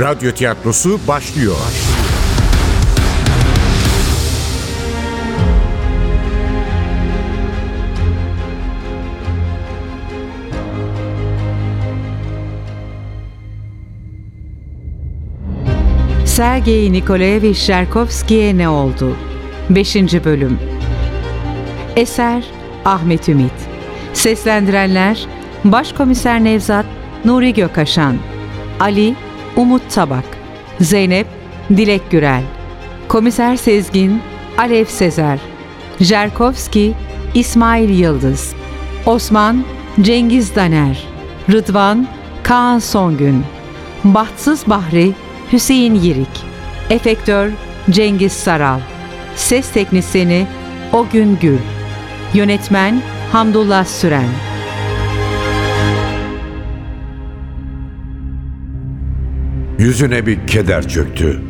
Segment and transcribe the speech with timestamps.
[0.00, 1.56] Radyo tiyatrosu başlıyor.
[16.24, 19.16] Sergey Nikolaevich Cherkovski'ye ne oldu?
[19.70, 19.96] 5.
[20.24, 20.58] Bölüm
[21.96, 22.44] Eser
[22.84, 23.52] Ahmet Ümit
[24.14, 25.26] Seslendirenler
[25.64, 26.86] Başkomiser Nevzat
[27.24, 28.16] Nuri Gökaşan
[28.80, 30.24] Ali Umut Tabak
[30.80, 31.26] Zeynep
[31.70, 32.42] Dilek Gürel
[33.08, 34.20] Komiser Sezgin
[34.58, 35.38] Alev Sezer
[36.00, 36.94] Jerkovski
[37.34, 38.52] İsmail Yıldız
[39.06, 39.64] Osman
[40.00, 41.04] Cengiz Daner
[41.52, 42.06] Rıdvan
[42.42, 43.44] Kaan Songün
[44.04, 45.12] Bahtsız Bahri
[45.52, 46.44] Hüseyin Yirik
[46.90, 47.50] Efektör
[47.90, 48.80] Cengiz Saral
[49.36, 50.46] Ses Teknisini
[50.92, 51.58] Ogün Gül
[52.34, 53.02] Yönetmen
[53.32, 54.47] Hamdullah Süren
[59.78, 61.40] Yüzüne bir keder çöktü.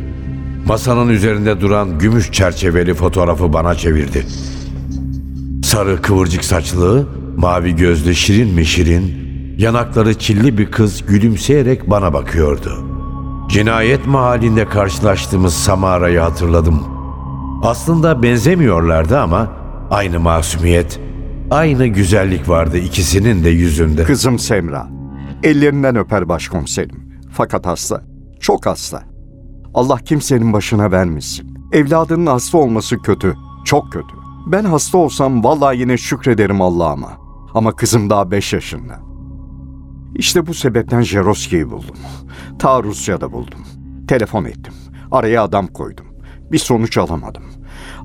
[0.66, 4.26] Masanın üzerinde duran gümüş çerçeveli fotoğrafı bana çevirdi.
[5.64, 7.06] Sarı kıvırcık saçlı,
[7.36, 9.14] mavi gözlü şirin mi şirin,
[9.58, 12.84] yanakları çilli bir kız gülümseyerek bana bakıyordu.
[13.48, 16.82] Cinayet mahallinde karşılaştığımız Samara'yı hatırladım.
[17.62, 19.52] Aslında benzemiyorlardı ama
[19.90, 21.00] aynı masumiyet,
[21.50, 24.04] aynı güzellik vardı ikisinin de yüzünde.
[24.04, 24.88] Kızım Semra.
[25.42, 27.08] Ellerinden öper başkomiserim.
[27.32, 28.07] Fakat hasta.
[28.40, 29.02] Çok hasta.
[29.74, 31.58] Allah kimsenin başına vermesin.
[31.72, 33.34] Evladının hasta olması kötü.
[33.64, 34.14] Çok kötü.
[34.46, 37.12] Ben hasta olsam vallahi yine şükrederim Allah'ıma.
[37.54, 39.00] Ama kızım daha beş yaşında.
[40.14, 41.96] İşte bu sebepten Jeroski'yi buldum.
[42.58, 43.60] Ta Rusya'da buldum.
[44.08, 44.74] Telefon ettim.
[45.10, 46.06] Araya adam koydum.
[46.52, 47.42] Bir sonuç alamadım.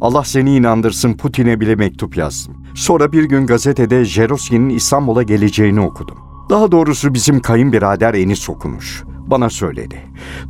[0.01, 2.55] Allah seni inandırsın Putin'e bile mektup yazdım.
[2.75, 6.17] Sonra bir gün gazetede Jeroski'nin İstanbul'a geleceğini okudum.
[6.49, 9.03] Daha doğrusu bizim kayınbirader Enis okumuş.
[9.33, 9.95] Bana söyledi.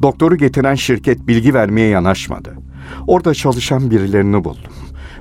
[0.02, 2.58] Doktoru getiren şirket bilgi vermeye yanaşmadı.
[3.08, 4.72] Orada çalışan birilerini buldum.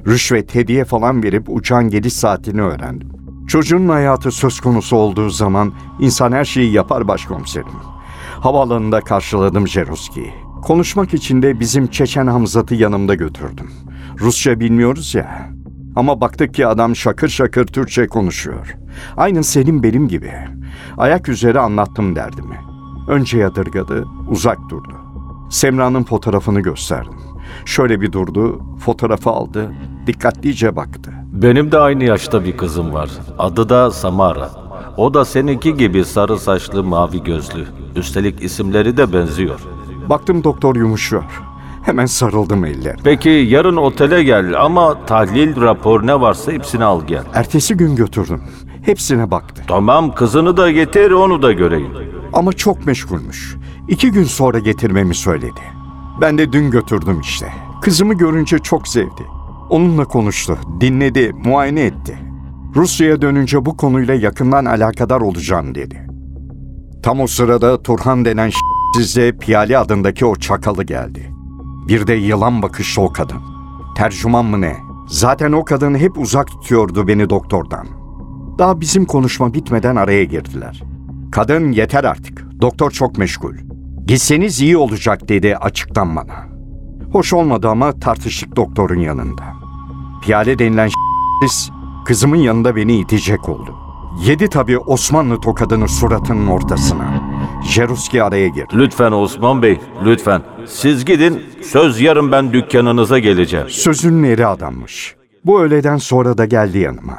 [0.07, 3.09] Rüşvet, hediye falan verip uçağın geliş saatini öğrendim.
[3.49, 7.69] Çocuğun hayatı söz konusu olduğu zaman insan her şeyi yapar başkomiserim.
[8.41, 10.33] Havaalanında karşıladım Jeroski'yi.
[10.63, 13.71] Konuşmak için de bizim Çeçen Hamzat'ı yanımda götürdüm.
[14.21, 15.51] Rusça bilmiyoruz ya.
[15.97, 18.77] Ama baktık ki adam şakır şakır Türkçe konuşuyor.
[19.17, 20.33] Aynı senin benim gibi.
[20.99, 22.72] Ayak üzere anlattım derdimi.
[23.13, 24.93] Önce yadırgadı, uzak durdu.
[25.51, 27.19] Semra'nın fotoğrafını gösterdim.
[27.65, 29.73] Şöyle bir durdu, fotoğrafı aldı,
[30.07, 31.13] dikkatlice baktı.
[31.33, 33.11] Benim de aynı yaşta bir kızım var.
[33.39, 34.51] Adı da Samara.
[34.97, 37.67] O da seninki gibi sarı saçlı, mavi gözlü.
[37.97, 39.61] Üstelik isimleri de benziyor.
[40.09, 41.25] Baktım doktor yumuşuyor.
[41.83, 42.97] Hemen sarıldım eller.
[43.05, 47.25] Peki yarın otele gel ama tahlil, rapor ne varsa hepsini al gel.
[47.35, 48.43] Ertesi gün götürdüm.
[48.83, 49.63] Hepsine baktı.
[49.69, 52.12] Tamam kızını da getir onu da göreyim.
[52.33, 53.57] Ama çok meşgulmüş.
[53.89, 55.61] İki gün sonra getirmemi söyledi.
[56.21, 57.53] Ben de dün götürdüm işte.
[57.83, 59.23] Kızımı görünce çok sevdi.
[59.71, 62.19] Onunla konuştu, dinledi, muayene etti.
[62.77, 66.07] Rusya'ya dönünce bu konuyla yakından alakadar olacağım dedi.
[67.03, 68.51] Tam o sırada Turhan denen
[68.97, 71.33] size Piyali adındaki o çakalı geldi.
[71.89, 73.41] Bir de yılan bakışlı o kadın.
[73.97, 74.77] Tercüman mı ne?
[75.09, 77.87] Zaten o kadın hep uzak tutuyordu beni doktordan.
[78.59, 80.83] Daha bizim konuşma bitmeden araya girdiler.
[81.33, 82.61] Kadın yeter artık.
[82.61, 83.55] Doktor çok meşgul.
[84.07, 86.35] Gitseniz iyi olacak dedi açıktan bana.
[87.13, 89.43] Hoş olmadı ama tartıştık doktorun yanında.
[90.23, 90.91] Piyale denilen
[91.43, 91.71] siz
[92.05, 93.75] kızımın yanında beni itecek oldu.
[94.25, 97.23] Yedi tabii Osmanlı tokadını suratının ortasına.
[97.65, 98.75] Jeruski araya girdi.
[98.75, 100.43] Lütfen Osman Bey, lütfen.
[100.67, 103.69] Siz gidin, söz yarın ben dükkanınıza geleceğim.
[103.69, 105.17] Sözünün eri adammış.
[105.45, 107.19] Bu öğleden sonra da geldi yanıma.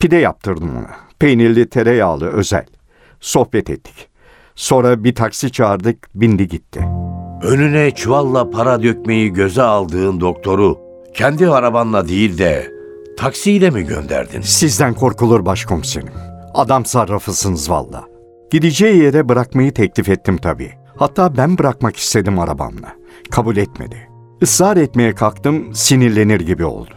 [0.00, 0.90] Pide yaptırdım ona.
[1.18, 2.66] Peynirli tereyağlı özel.
[3.20, 4.08] Sohbet ettik.
[4.54, 6.88] Sonra bir taksi çağırdık, bindi gitti.
[7.42, 10.78] Önüne çuvalla para dökmeyi göze aldığın doktoru
[11.14, 12.70] kendi arabanla değil de
[13.18, 14.40] taksiyle mi gönderdin?
[14.40, 16.12] Sizden korkulur başkomiserim.
[16.54, 18.04] Adam sarrafısınız valla.
[18.50, 20.72] Gideceği yere bırakmayı teklif ettim tabii.
[20.96, 22.92] Hatta ben bırakmak istedim arabamla.
[23.30, 24.08] Kabul etmedi.
[24.40, 26.90] Israr etmeye kalktım, sinirlenir gibi oldu.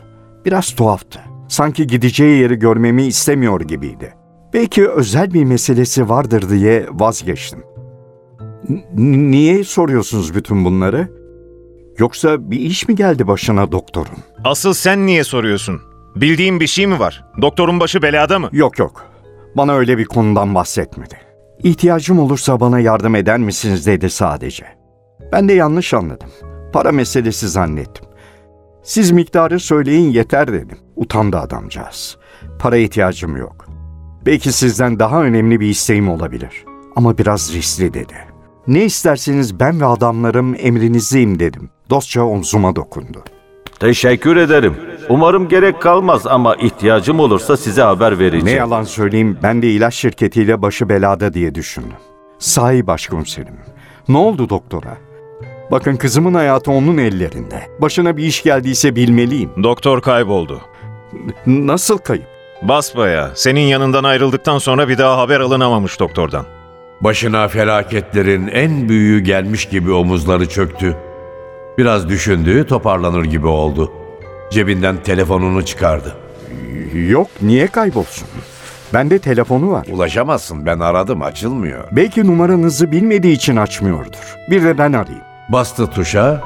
[0.45, 1.19] Biraz tuhaftı.
[1.47, 4.13] Sanki gideceği yeri görmemi istemiyor gibiydi.
[4.53, 7.59] Belki özel bir meselesi vardır diye vazgeçtim.
[8.69, 11.07] N- niye soruyorsunuz bütün bunları?
[11.97, 14.17] Yoksa bir iş mi geldi başına doktorun?
[14.43, 15.81] Asıl sen niye soruyorsun?
[16.15, 17.25] Bildiğin bir şey mi var?
[17.41, 18.49] Doktorun başı belada mı?
[18.51, 19.05] Yok yok.
[19.57, 21.15] Bana öyle bir konudan bahsetmedi.
[21.63, 24.65] İhtiyacım olursa bana yardım eder misiniz dedi sadece.
[25.31, 26.29] Ben de yanlış anladım.
[26.73, 28.05] Para meselesi zannettim.
[28.83, 30.77] Siz miktarı söyleyin yeter dedim.
[30.95, 32.17] Utandı adamcağız.
[32.59, 33.65] Para ihtiyacım yok.
[34.25, 36.65] Belki sizden daha önemli bir isteğim olabilir.
[36.95, 38.13] Ama biraz riskli dedi.
[38.67, 41.69] Ne isterseniz ben ve adamlarım emrinizdeyim dedim.
[41.89, 43.23] Dostça omzuma dokundu.
[43.79, 44.75] Teşekkür ederim.
[45.09, 48.45] Umarım gerek kalmaz ama ihtiyacım olursa size haber vereceğim.
[48.45, 51.97] Ne yalan söyleyeyim ben de ilaç şirketiyle başı belada diye düşündüm.
[52.39, 53.53] Sahi başkomiserim.
[54.09, 54.97] Ne oldu doktora?
[55.71, 57.61] Bakın kızımın hayatı onun ellerinde.
[57.81, 59.49] Başına bir iş geldiyse bilmeliyim.
[59.63, 60.61] Doktor kayboldu.
[61.45, 62.25] N- Nasıl kayıp?
[62.61, 66.45] Basbaya, senin yanından ayrıldıktan sonra bir daha haber alınamamış doktordan.
[67.01, 70.95] Başına felaketlerin en büyüğü gelmiş gibi omuzları çöktü.
[71.77, 73.91] Biraz düşündü, toparlanır gibi oldu.
[74.51, 76.15] Cebinden telefonunu çıkardı.
[76.93, 78.27] Yok niye kaybolsun?
[78.93, 79.87] Bende telefonu var.
[79.91, 81.87] Ulaşamazsın, ben aradım, açılmıyor.
[81.91, 84.37] Belki numaranızı bilmediği için açmıyordur.
[84.49, 85.23] Bir de ben arayayım.
[85.49, 86.41] Bastı tuşa,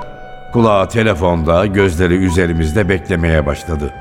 [0.53, 3.93] kulağı telefonda, gözleri üzerimizde beklemeye başladı.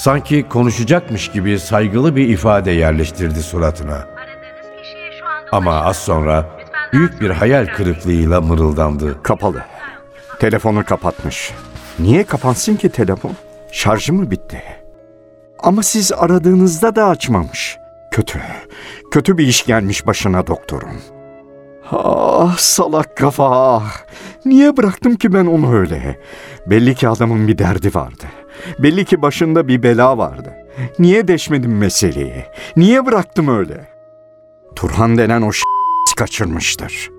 [0.00, 4.06] Sanki konuşacakmış gibi saygılı bir ifade yerleştirdi suratına.
[5.52, 6.50] Ama az sonra
[6.92, 9.22] büyük bir hayal kırıklığıyla mırıldandı.
[9.22, 9.62] Kapalı.
[10.38, 11.52] Telefonu kapatmış.
[11.98, 13.32] Niye kapansın ki telefon?
[13.72, 14.62] Şarjı mı bitti?
[15.58, 17.78] Ama siz aradığınızda da açmamış.
[18.10, 18.40] Kötü.
[19.10, 21.00] Kötü bir iş gelmiş başına doktorun.
[21.92, 23.82] Ah salak kafa.
[24.44, 26.20] Niye bıraktım ki ben onu öyle?
[26.66, 28.24] Belli ki adamın bir derdi vardı.
[28.78, 30.52] Belli ki başında bir bela vardı.
[30.98, 32.44] Niye deşmedim meseleyi?
[32.76, 33.88] Niye bıraktım öyle?
[34.76, 35.50] Turhan denen o
[36.16, 37.10] kaçırmıştır.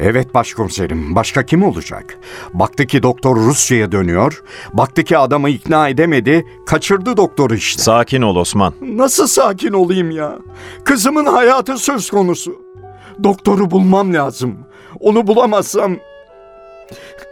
[0.00, 2.18] Evet başkomiserim, başka kim olacak?
[2.54, 4.42] Baktı ki doktor Rusya'ya dönüyor,
[4.72, 7.82] baktı ki adamı ikna edemedi, kaçırdı doktoru işte.
[7.82, 8.74] Sakin ol Osman.
[8.80, 10.38] Nasıl sakin olayım ya?
[10.84, 12.62] Kızımın hayatı söz konusu.
[13.24, 14.58] Doktoru bulmam lazım.
[15.00, 15.96] Onu bulamazsam...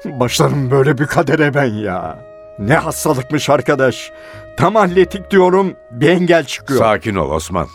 [0.05, 2.30] Başlarım böyle bir kadere ben ya.
[2.61, 4.13] Ne hastalıkmış arkadaş.
[4.59, 6.81] Tam hallettik diyorum, bir engel çıkıyor.
[6.81, 7.69] Sakin ol Osman.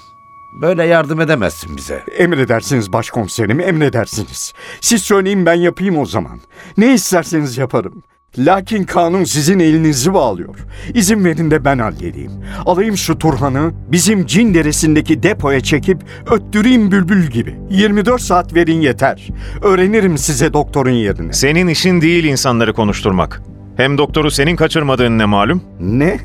[0.62, 2.04] Böyle yardım edemezsin bize.
[2.18, 4.54] Emredersiniz başkomiserim, emredersiniz.
[4.82, 6.40] Siz söyleyin ben yapayım o zaman.
[6.78, 8.04] Ne isterseniz yaparım.
[8.38, 10.56] Lakin kanun sizin elinizi bağlıyor.
[10.94, 12.32] İzin verin de ben halledeyim.
[12.66, 17.56] Alayım şu Turhan'ı bizim cin deresindeki depoya çekip öttüreyim bülbül gibi.
[17.70, 19.28] 24 saat verin yeter.
[19.62, 21.34] Öğrenirim size doktorun yerini.
[21.34, 23.42] Senin işin değil insanları konuşturmak.
[23.78, 25.64] Hem doktoru senin kaçırmadığın ne malum?
[25.80, 26.20] Ne?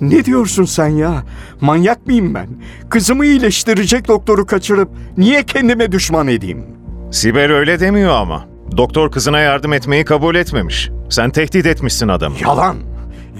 [0.00, 1.22] Ne diyorsun sen ya?
[1.60, 2.46] Manyak mıyım ben?
[2.90, 6.64] Kızımı iyileştirecek doktoru kaçırıp niye kendime düşman edeyim?
[7.10, 8.44] Sibel öyle demiyor ama.
[8.76, 10.90] Doktor kızına yardım etmeyi kabul etmemiş.
[11.10, 12.36] Sen tehdit etmişsin adamı.
[12.42, 12.76] Yalan.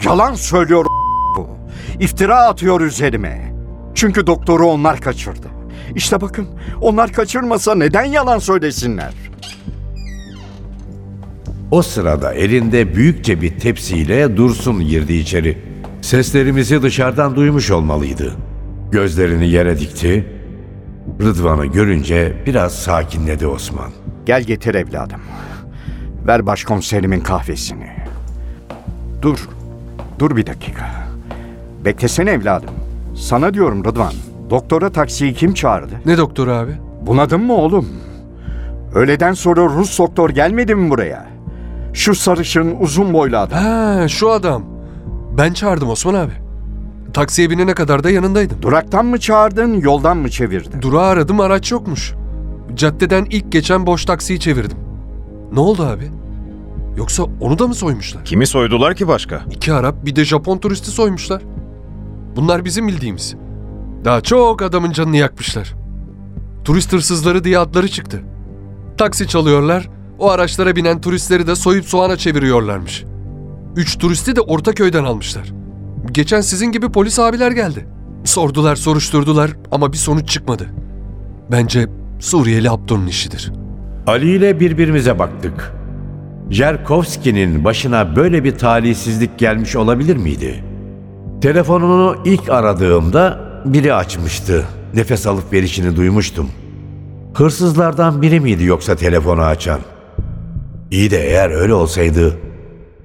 [0.04, 0.84] Yalan söylüyor
[1.36, 1.48] bu.
[2.00, 3.52] İftira atıyor üzerime.
[3.94, 5.46] Çünkü doktoru onlar kaçırdı.
[5.94, 6.46] İşte bakın
[6.80, 9.12] onlar kaçırmasa neden yalan söylesinler?
[11.70, 15.58] O sırada elinde büyükçe bir tepsiyle Dursun girdi içeri.
[16.02, 18.32] Seslerimizi dışarıdan duymuş olmalıydı.
[18.90, 20.26] Gözlerini yere dikti.
[21.22, 23.90] Rıdvan'ı görünce biraz sakinledi Osman.
[24.26, 25.20] Gel getir evladım.
[26.26, 27.86] Ver başkomiserimin kahvesini.
[29.22, 29.48] Dur.
[30.18, 30.84] Dur bir dakika.
[31.84, 32.74] Beklesene evladım.
[33.16, 34.12] Sana diyorum Rıdvan.
[34.50, 35.94] Doktora taksiyi kim çağırdı?
[36.06, 36.72] Ne doktoru abi?
[37.06, 37.88] Bunadın mı oğlum?
[38.94, 41.33] Öğleden sonra Rus doktor gelmedi mi buraya?
[41.94, 43.58] Şu sarışın uzun boylu adam.
[43.58, 44.64] Ha şu adam.
[45.38, 46.32] Ben çağırdım Osman abi.
[47.12, 48.62] Taksiye binene kadar da yanındaydım.
[48.62, 50.82] Duraktan mı çağırdın, yoldan mı çevirdin?
[50.82, 52.14] Durağı aradım araç yokmuş.
[52.74, 54.78] Caddeden ilk geçen boş taksiyi çevirdim.
[55.52, 56.10] Ne oldu abi?
[56.96, 58.24] Yoksa onu da mı soymuşlar?
[58.24, 59.40] Kimi soydular ki başka?
[59.50, 61.42] İki Arap bir de Japon turisti soymuşlar.
[62.36, 63.34] Bunlar bizim bildiğimiz.
[64.04, 65.74] Daha çok adamın canını yakmışlar.
[66.64, 68.20] Turist hırsızları diye adları çıktı.
[68.98, 73.04] Taksi çalıyorlar, o araçlara binen turistleri de soyup soğana çeviriyorlarmış.
[73.76, 75.52] Üç turisti de Ortaköy'den almışlar.
[76.12, 77.86] Geçen sizin gibi polis abiler geldi.
[78.24, 80.66] Sordular, soruşturdular ama bir sonuç çıkmadı.
[81.50, 81.88] Bence
[82.20, 83.52] Suriyeli Abdur'un işidir.
[84.06, 85.72] Ali ile birbirimize baktık.
[86.50, 90.64] Jerkovski'nin başına böyle bir talihsizlik gelmiş olabilir miydi?
[91.40, 94.64] Telefonunu ilk aradığımda biri açmıştı.
[94.94, 96.50] Nefes alıp verişini duymuştum.
[97.34, 99.80] Hırsızlardan biri miydi yoksa telefonu açan?
[100.94, 102.38] İyi de eğer öyle olsaydı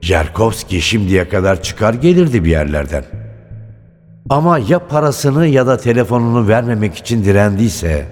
[0.02, 3.04] Jerkovski şimdiye kadar çıkar gelirdi bir yerlerden.
[4.30, 8.06] Ama ya parasını ya da telefonunu vermemek için direndiyse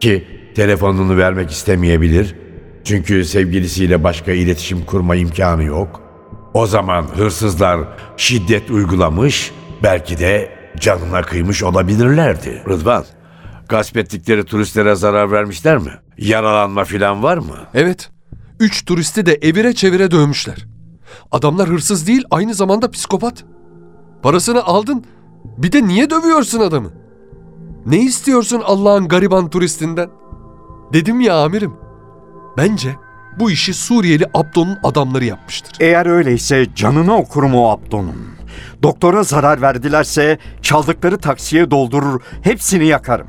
[0.00, 2.34] ki telefonunu vermek istemeyebilir
[2.84, 6.00] çünkü sevgilisiyle başka iletişim kurma imkanı yok.
[6.54, 7.80] O zaman hırsızlar
[8.16, 10.48] şiddet uygulamış belki de
[10.80, 12.62] canına kıymış olabilirlerdi.
[12.68, 13.04] Rıdvan,
[13.68, 15.92] gasp ettikleri turistlere zarar vermişler mi?
[16.18, 17.56] Yaralanma filan var mı?
[17.74, 18.10] Evet,
[18.60, 20.66] üç turisti de evire çevire dövmüşler.
[21.32, 23.44] Adamlar hırsız değil, aynı zamanda psikopat.
[24.22, 25.04] Parasını aldın,
[25.44, 26.90] bir de niye dövüyorsun adamı?
[27.86, 30.10] Ne istiyorsun Allah'ın gariban turistinden?
[30.92, 31.72] Dedim ya amirim,
[32.58, 32.96] Bence
[33.38, 35.72] bu işi Suriyeli Abdo'nun adamları yapmıştır.
[35.80, 38.28] Eğer öyleyse canını okurum o Abdo'nun.
[38.82, 43.26] Doktora zarar verdilerse çaldıkları taksiye doldurur, hepsini yakarım.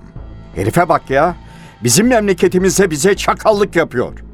[0.55, 1.35] Herife bak ya,
[1.83, 4.28] bizim memleketimizde bize çakallık yapıyor.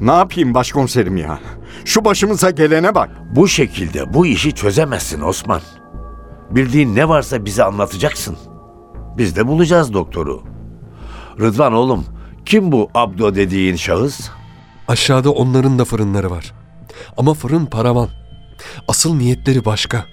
[0.00, 1.38] Ne yapayım başkomiserim ya?
[1.84, 3.10] Şu başımıza gelene bak.
[3.36, 5.60] Bu şekilde bu işi çözemezsin Osman.
[6.50, 8.36] Bildiğin ne varsa bize anlatacaksın.
[9.18, 10.42] Biz de bulacağız doktoru.
[11.40, 12.04] Rıdvan oğlum,
[12.46, 14.30] kim bu Abdo dediğin şahıs?
[14.88, 16.52] Aşağıda onların da fırınları var.
[17.16, 18.08] Ama fırın paravan.
[18.88, 20.04] Asıl niyetleri başka.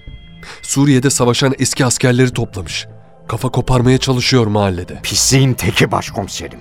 [0.62, 2.86] Suriye'de savaşan eski askerleri toplamış.
[3.28, 5.00] Kafa koparmaya çalışıyor mahallede.
[5.02, 6.60] Pisliğin teki başkomiserim.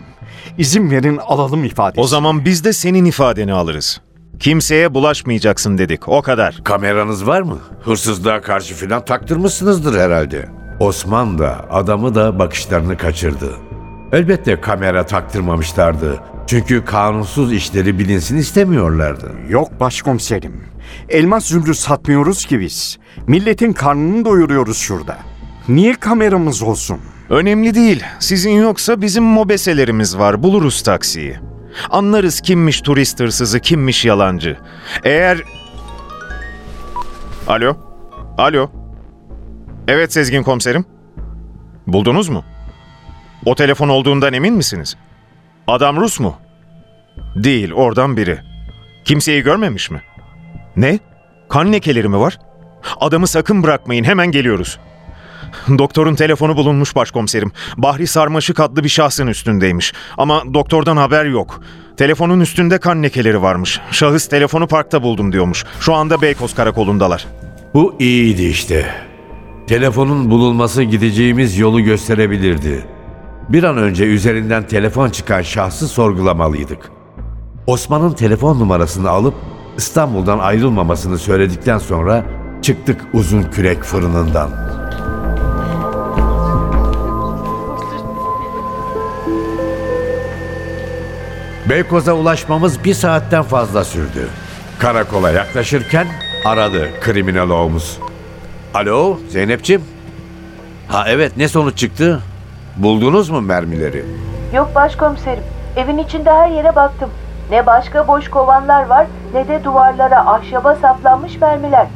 [0.58, 2.02] İzin verin alalım ifadesi.
[2.02, 4.02] O zaman biz de senin ifadeni alırız.
[4.40, 6.08] Kimseye bulaşmayacaksın dedik.
[6.08, 6.60] O kadar.
[6.64, 7.58] Kameranız var mı?
[7.84, 10.50] Hırsızlığa karşı filan taktırmışsınızdır herhalde.
[10.80, 13.54] Osman da adamı da bakışlarını kaçırdı.
[14.12, 16.20] Elbette kamera taktırmamışlardı.
[16.48, 19.32] Çünkü kanunsuz işleri bilinsin istemiyorlardı.
[19.50, 20.64] Yok başkomiserim.
[21.10, 22.98] Elmas zümrüt satmıyoruz ki biz.
[23.28, 25.18] Milletin karnını doyuruyoruz şurada.
[25.70, 26.98] Niye kameramız olsun?
[27.30, 28.04] Önemli değil.
[28.20, 30.44] Sizin yoksa bizim mobeselerimiz var.
[30.44, 31.40] Buluruz taksiyi.
[31.90, 34.58] Anlarız kimmiş turist hırsızı, kimmiş yalancı.
[35.04, 35.42] Eğer...
[37.48, 37.78] Alo?
[38.38, 38.72] Alo?
[39.88, 40.86] Evet Sezgin komiserim.
[41.88, 42.44] Buldunuz mu?
[43.46, 44.98] O telefon olduğundan emin misiniz?
[45.68, 46.36] Adam Rus mu?
[47.36, 48.40] Değil, oradan biri.
[49.06, 50.02] Kimseyi görmemiş mi?
[50.76, 51.00] Ne?
[51.50, 52.40] Kan lekeleri mi var?
[53.00, 54.80] Adamı sakın bırakmayın, hemen geliyoruz.
[55.78, 57.52] Doktorun telefonu bulunmuş başkomiserim.
[57.78, 59.94] Bahri Sarmaşık adlı bir şahsın üstündeymiş.
[60.18, 61.62] Ama doktordan haber yok.
[61.98, 63.80] Telefonun üstünde kan lekeleri varmış.
[63.92, 65.66] Şahıs telefonu parkta buldum diyormuş.
[65.80, 67.28] Şu anda Beykoz karakolundalar.
[67.74, 68.86] Bu iyiydi işte.
[69.68, 72.86] Telefonun bulunması gideceğimiz yolu gösterebilirdi.
[73.50, 76.92] Bir an önce üzerinden telefon çıkan şahsı sorgulamalıydık.
[77.68, 79.34] Osman'ın telefon numarasını alıp
[79.78, 82.26] İstanbul'dan ayrılmamasını söyledikten sonra
[82.62, 84.77] çıktık uzun kürek fırınından.
[91.70, 94.28] Beykoz'a ulaşmamız bir saatten fazla sürdü.
[94.80, 96.08] Karakola yaklaşırken
[96.46, 98.00] aradı kriminalomuz.
[98.74, 99.82] Alo Zeynep'ciğim?
[100.88, 102.22] Ha evet ne sonuç çıktı?
[102.78, 104.06] Buldunuz mu mermileri?
[104.54, 105.44] Yok başkomiserim.
[105.76, 107.10] Evin içinde her yere baktım.
[107.52, 111.88] Ne başka boş kovanlar var ne de duvarlara ahşaba saplanmış mermiler.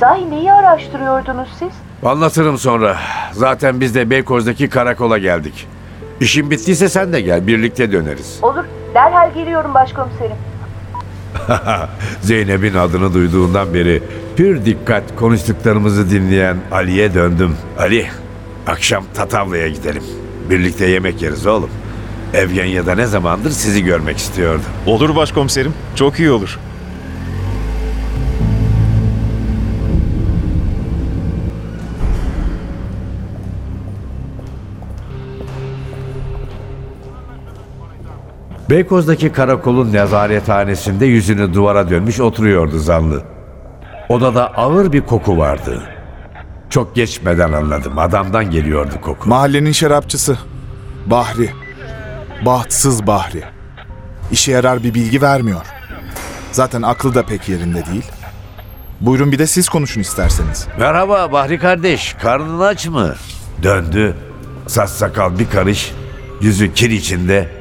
[0.00, 1.68] Sahi neyi araştırıyordunuz siz?
[2.04, 2.96] Anlatırım sonra.
[3.32, 5.66] Zaten biz de Beykoz'daki karakola geldik.
[6.20, 8.38] İşin bittiyse sen de gel birlikte döneriz.
[8.42, 8.64] Olur.
[8.94, 10.36] Derhal geliyorum başkomiserim.
[12.20, 14.02] Zeynep'in adını duyduğundan beri
[14.36, 17.56] pür dikkat konuştuklarımızı dinleyen Ali'ye döndüm.
[17.78, 18.06] Ali,
[18.66, 20.02] akşam Tatavla'ya gidelim.
[20.50, 21.70] Birlikte yemek yeriz oğlum.
[22.34, 24.62] Evgenya'da ne zamandır sizi görmek istiyordu.
[24.86, 25.74] Olur başkomiserim.
[25.94, 26.58] Çok iyi olur.
[38.70, 43.22] Beykoz'daki karakolun nezarethanesinde yüzünü duvara dönmüş oturuyordu zanlı.
[44.08, 45.82] Odada ağır bir koku vardı.
[46.70, 47.98] Çok geçmeden anladım.
[47.98, 49.28] Adamdan geliyordu koku.
[49.28, 50.38] Mahallenin şarapçısı.
[51.06, 51.50] Bahri.
[52.46, 53.42] Bahtsız Bahri.
[54.32, 55.66] İşe yarar bir bilgi vermiyor.
[56.52, 58.06] Zaten aklı da pek yerinde değil.
[59.00, 60.68] Buyurun bir de siz konuşun isterseniz.
[60.78, 62.16] Merhaba Bahri kardeş.
[62.22, 63.14] Karnın aç mı?
[63.62, 64.16] Döndü.
[64.66, 65.92] Saç sakal bir karış.
[66.40, 67.59] Yüzü kir içinde.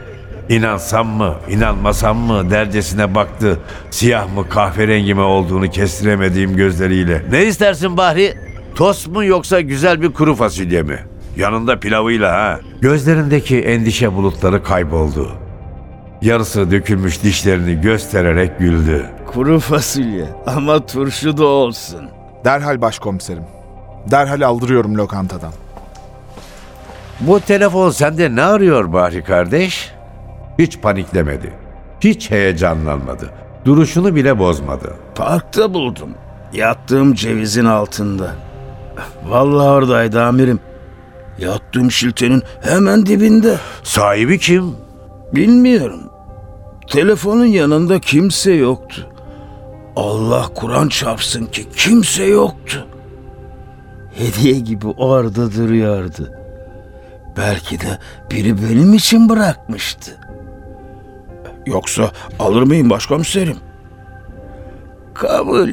[0.50, 3.60] İnansam mı, inanmasam mı dercesine baktı.
[3.92, 7.22] Siyah mı, kahverengi mi olduğunu kestiremediğim gözleriyle.
[7.32, 8.34] Ne istersin Bahri?
[8.76, 11.00] Tost mu yoksa güzel bir kuru fasulye mi?
[11.38, 12.60] Yanında pilavıyla ha.
[12.82, 15.32] Gözlerindeki endişe bulutları kayboldu.
[16.22, 19.06] Yarısı dökülmüş dişlerini göstererek güldü.
[19.34, 22.02] Kuru fasulye ama turşu da olsun.
[22.46, 23.44] Derhal başkomiserim.
[24.12, 25.52] Derhal aldırıyorum lokantadan.
[27.20, 29.99] Bu telefon sende ne arıyor Bahri kardeş?
[30.60, 31.54] Hiç paniklemedi.
[32.02, 33.30] Hiç heyecanlanmadı.
[33.66, 34.96] Duruşunu bile bozmadı.
[35.16, 36.10] Parkta buldum.
[36.54, 38.36] Yattığım cevizin altında.
[39.26, 40.60] Vallahi oradaydı amirim.
[41.38, 43.58] Yattığım şiltenin hemen dibinde.
[43.84, 44.76] Sahibi kim?
[45.34, 46.02] Bilmiyorum.
[46.88, 49.10] Telefonun yanında kimse yoktu.
[49.96, 52.88] Allah Kur'an çarpsın ki kimse yoktu.
[54.18, 56.32] Hediye gibi orada duruyordu.
[57.38, 58.00] Belki de
[58.32, 60.29] biri benim için bırakmıştı.
[61.70, 63.58] Yoksa alır mıyım başkomiserim?
[65.14, 65.70] Kabul.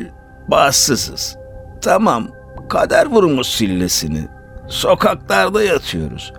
[0.49, 1.37] Bahtsızız.
[1.81, 2.29] Tamam.
[2.69, 4.29] Kader vurmuş sillesini.
[4.69, 6.33] Sokaklarda yatıyoruz.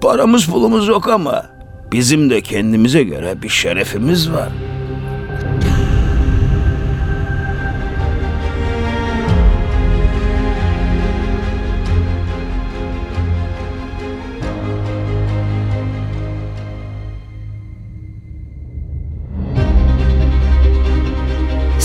[0.00, 1.44] Paramız pulumuz yok ama
[1.92, 4.48] Bizim de kendimize göre bir şerefimiz var.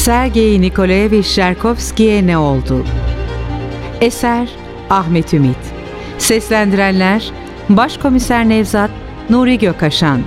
[0.05, 2.85] Sergey Nikolaevich Sherkovski'ye ne oldu?
[4.01, 4.49] Eser
[4.89, 5.57] Ahmet Ümit.
[6.17, 7.31] Seslendirenler
[7.69, 8.89] Başkomiser Nevzat
[9.29, 10.21] Nuri Gökaşan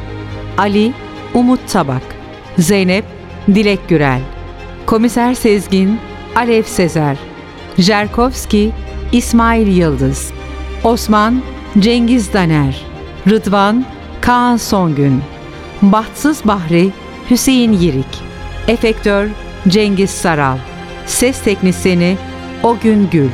[0.56, 0.92] Ali
[1.34, 2.02] Umut Tabak.
[2.58, 3.04] Zeynep
[3.48, 4.20] Dilek Gürel.
[4.86, 5.98] Komiser Sezgin
[6.36, 7.16] Alev Sezer.
[7.78, 8.70] Jerkovski
[9.12, 10.32] İsmail Yıldız.
[10.84, 11.42] Osman
[11.78, 12.86] Cengiz Daner.
[13.30, 13.84] Rıdvan
[14.20, 15.22] Kaan Songün.
[15.82, 16.90] Bahtsız Bahri
[17.30, 18.22] Hüseyin Yirik.
[18.68, 19.28] Efektör
[19.68, 20.58] Cengiz Saral.
[21.06, 22.16] Ses Teknisini
[22.62, 23.30] Ogün Gül.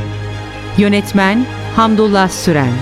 [0.78, 2.72] Yönetmen Hamdullah Süren.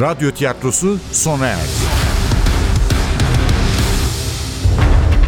[0.00, 2.03] Radyo tiyatrosu sona erdi.